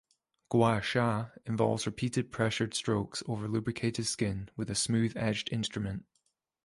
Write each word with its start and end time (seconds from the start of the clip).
"Gua 0.49 0.81
sha" 0.81 1.29
involves 1.45 1.85
repeated 1.85 2.31
pressured 2.31 2.73
strokes 2.73 3.21
over 3.27 3.47
lubricated 3.47 4.07
skin 4.07 4.49
with 4.55 4.71
a 4.71 4.73
smooth 4.73 5.13
edged 5.15 5.49
instrument. 5.53 6.05